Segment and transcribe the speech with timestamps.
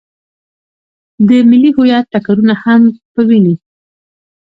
[1.27, 2.81] د ملي هویت ټکرونه هم
[3.13, 3.55] په ويني.